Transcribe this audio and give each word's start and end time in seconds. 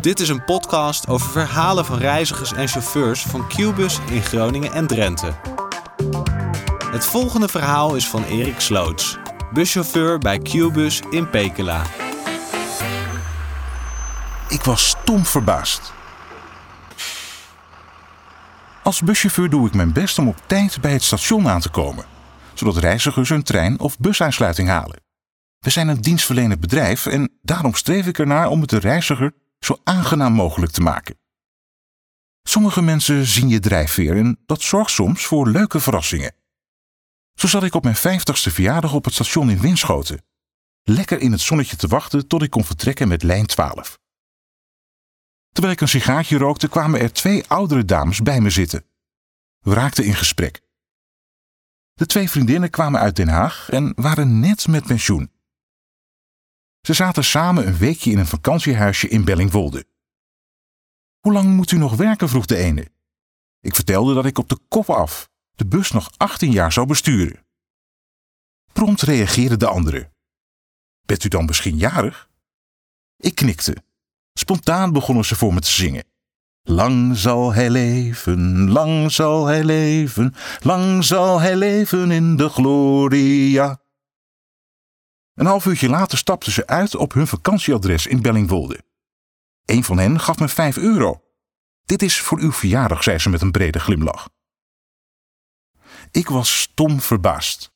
Dit 0.00 0.20
is 0.20 0.28
een 0.28 0.44
podcast 0.44 1.08
over 1.08 1.30
verhalen 1.30 1.84
van 1.84 1.98
reizigers 1.98 2.52
en 2.52 2.68
chauffeurs 2.68 3.22
van 3.22 3.48
Qbus 3.48 3.98
in 4.10 4.22
Groningen 4.22 4.72
en 4.72 4.86
Drenthe. 4.86 5.34
Het 6.90 7.04
volgende 7.04 7.48
verhaal 7.48 7.94
is 7.94 8.08
van 8.08 8.24
Erik 8.24 8.60
Sloots, 8.60 9.18
buschauffeur 9.52 10.18
bij 10.18 10.38
Qbus 10.38 11.00
in 11.10 11.30
Pekela. 11.30 11.82
Ik 14.48 14.62
was 14.62 14.88
stom 14.88 15.26
verbaasd. 15.26 15.92
Als 18.82 19.00
buschauffeur 19.00 19.50
doe 19.50 19.66
ik 19.66 19.74
mijn 19.74 19.92
best 19.92 20.18
om 20.18 20.28
op 20.28 20.42
tijd 20.46 20.80
bij 20.80 20.92
het 20.92 21.02
station 21.02 21.48
aan 21.48 21.60
te 21.60 21.70
komen, 21.70 22.04
zodat 22.54 22.76
reizigers 22.76 23.28
hun 23.28 23.42
trein 23.42 23.80
of 23.80 23.98
busaansluiting 23.98 24.68
halen. 24.68 25.02
We 25.58 25.70
zijn 25.70 25.88
een 25.88 26.00
dienstverlenend 26.00 26.60
bedrijf 26.60 27.06
en 27.06 27.38
daarom 27.42 27.74
streef 27.74 28.06
ik 28.06 28.18
ernaar 28.18 28.48
om 28.48 28.60
het 28.60 28.70
de 28.70 28.78
reiziger 28.78 29.32
zo 29.70 29.80
aangenaam 29.84 30.32
mogelijk 30.32 30.72
te 30.72 30.80
maken. 30.80 31.18
Sommige 32.42 32.82
mensen 32.82 33.26
zien 33.26 33.48
je 33.48 33.60
drijfveer 33.60 34.16
en 34.16 34.38
dat 34.46 34.62
zorgt 34.62 34.90
soms 34.90 35.26
voor 35.26 35.48
leuke 35.48 35.80
verrassingen. 35.80 36.34
Zo 37.34 37.46
zat 37.46 37.62
ik 37.62 37.74
op 37.74 37.82
mijn 37.82 37.94
vijftigste 37.94 38.50
verjaardag 38.50 38.94
op 38.94 39.04
het 39.04 39.14
station 39.14 39.50
in 39.50 39.60
Winschoten. 39.60 40.24
Lekker 40.82 41.20
in 41.20 41.32
het 41.32 41.40
zonnetje 41.40 41.76
te 41.76 41.86
wachten 41.86 42.26
tot 42.26 42.42
ik 42.42 42.50
kon 42.50 42.64
vertrekken 42.64 43.08
met 43.08 43.22
lijn 43.22 43.46
12. 43.46 43.98
Terwijl 45.52 45.74
ik 45.74 45.80
een 45.80 45.88
sigaartje 45.88 46.38
rookte, 46.38 46.68
kwamen 46.68 47.00
er 47.00 47.12
twee 47.12 47.46
oudere 47.46 47.84
dames 47.84 48.20
bij 48.20 48.40
me 48.40 48.50
zitten. 48.50 48.84
We 49.58 49.74
raakten 49.74 50.04
in 50.04 50.14
gesprek. 50.14 50.60
De 51.92 52.06
twee 52.06 52.30
vriendinnen 52.30 52.70
kwamen 52.70 53.00
uit 53.00 53.16
Den 53.16 53.28
Haag 53.28 53.68
en 53.70 53.92
waren 53.96 54.40
net 54.40 54.68
met 54.68 54.86
pensioen. 54.86 55.30
Ze 56.80 56.92
zaten 56.92 57.24
samen 57.24 57.66
een 57.66 57.76
weekje 57.76 58.10
in 58.10 58.18
een 58.18 58.26
vakantiehuisje 58.26 59.08
in 59.08 59.24
Bellingwolde. 59.24 59.84
Hoe 61.20 61.32
lang 61.32 61.48
moet 61.48 61.70
u 61.70 61.78
nog 61.78 61.96
werken? 61.96 62.28
vroeg 62.28 62.46
de 62.46 62.56
ene. 62.56 62.90
Ik 63.60 63.74
vertelde 63.74 64.14
dat 64.14 64.26
ik 64.26 64.38
op 64.38 64.48
de 64.48 64.58
kop 64.68 64.90
af 64.90 65.28
de 65.60 65.66
bus 65.66 65.90
nog 65.90 66.10
18 66.16 66.50
jaar 66.50 66.72
zou 66.72 66.86
besturen. 66.86 67.44
Prompt 68.72 69.02
reageerde 69.02 69.56
de 69.56 69.66
andere. 69.66 70.12
Bent 71.06 71.24
u 71.24 71.28
dan 71.28 71.44
misschien 71.44 71.76
jarig? 71.76 72.28
Ik 73.16 73.34
knikte. 73.34 73.76
Spontaan 74.32 74.92
begonnen 74.92 75.24
ze 75.24 75.36
voor 75.36 75.54
me 75.54 75.60
te 75.60 75.70
zingen. 75.70 76.04
Lang 76.62 77.16
zal 77.16 77.52
hij 77.54 77.70
leven, 77.70 78.70
lang 78.70 79.12
zal 79.12 79.46
hij 79.46 79.64
leven, 79.64 80.34
lang 80.60 81.04
zal 81.04 81.40
hij 81.40 81.56
leven 81.56 82.10
in 82.10 82.36
de 82.36 82.48
gloria. 82.48 83.80
Een 85.40 85.46
half 85.46 85.66
uurtje 85.66 85.88
later 85.88 86.18
stapten 86.18 86.52
ze 86.52 86.66
uit 86.66 86.94
op 86.94 87.12
hun 87.12 87.26
vakantieadres 87.26 88.06
in 88.06 88.22
Bellingwolde. 88.22 88.84
Een 89.64 89.84
van 89.84 89.98
hen 89.98 90.20
gaf 90.20 90.38
me 90.38 90.48
vijf 90.48 90.76
euro. 90.76 91.22
Dit 91.84 92.02
is 92.02 92.20
voor 92.20 92.38
uw 92.38 92.52
verjaardag, 92.52 93.02
zei 93.02 93.18
ze 93.18 93.28
met 93.28 93.40
een 93.40 93.50
brede 93.50 93.80
glimlach. 93.80 94.28
Ik 96.10 96.28
was 96.28 96.60
stom 96.60 97.00
verbaasd. 97.00 97.72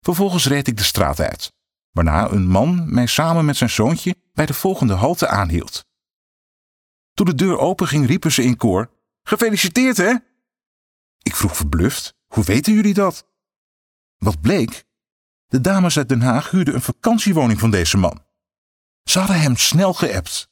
Vervolgens 0.00 0.46
reed 0.46 0.68
ik 0.68 0.76
de 0.76 0.82
straat 0.82 1.20
uit, 1.20 1.52
waarna 1.90 2.30
een 2.30 2.46
man 2.46 2.94
mij 2.94 3.06
samen 3.06 3.44
met 3.44 3.56
zijn 3.56 3.70
zoontje 3.70 4.16
bij 4.32 4.46
de 4.46 4.54
volgende 4.54 4.94
halte 4.94 5.28
aanhield. 5.28 5.84
Toen 7.14 7.26
de 7.26 7.34
deur 7.34 7.58
openging, 7.58 8.06
riepen 8.06 8.32
ze 8.32 8.42
in 8.42 8.56
koor: 8.56 8.90
Gefeliciteerd, 9.22 9.96
hè? 9.96 10.14
Ik 11.18 11.36
vroeg 11.36 11.56
verbluft: 11.56 12.14
Hoe 12.26 12.44
weten 12.44 12.72
jullie 12.72 12.94
dat? 12.94 13.26
Wat 14.16 14.40
bleek? 14.40 14.90
De 15.52 15.60
dames 15.60 15.96
uit 15.96 16.08
Den 16.08 16.22
Haag 16.22 16.50
huurden 16.50 16.74
een 16.74 16.82
vakantiewoning 16.82 17.60
van 17.60 17.70
deze 17.70 17.96
man. 17.96 18.24
Ze 19.04 19.18
hadden 19.18 19.40
hem 19.40 19.56
snel 19.56 19.94
geëpt. 19.94 20.48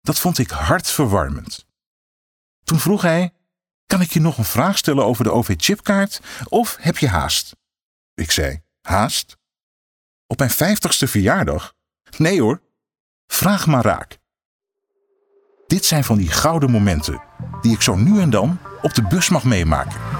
Dat 0.00 0.18
vond 0.18 0.38
ik 0.38 0.50
hartverwarmend. 0.50 1.66
Toen 2.64 2.78
vroeg 2.78 3.02
hij: 3.02 3.32
Kan 3.86 4.00
ik 4.00 4.10
je 4.10 4.20
nog 4.20 4.38
een 4.38 4.44
vraag 4.44 4.78
stellen 4.78 5.04
over 5.04 5.24
de 5.24 5.30
OV-chipkaart 5.30 6.20
of 6.48 6.76
heb 6.80 6.98
je 6.98 7.08
haast? 7.08 7.56
Ik 8.14 8.30
zei: 8.30 8.62
Haast? 8.80 9.36
Op 10.26 10.38
mijn 10.38 10.50
vijftigste 10.50 11.06
verjaardag? 11.06 11.74
Nee 12.16 12.40
hoor, 12.40 12.62
vraag 13.26 13.66
maar 13.66 13.84
raak. 13.84 14.18
Dit 15.66 15.84
zijn 15.84 16.04
van 16.04 16.18
die 16.18 16.30
gouden 16.30 16.70
momenten 16.70 17.22
die 17.60 17.72
ik 17.72 17.82
zo 17.82 17.96
nu 17.96 18.20
en 18.20 18.30
dan 18.30 18.58
op 18.82 18.94
de 18.94 19.02
bus 19.02 19.28
mag 19.28 19.44
meemaken. 19.44 20.13